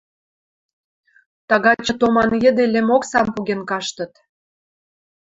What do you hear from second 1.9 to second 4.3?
томан йӹде лӹмоксам поген каштыт.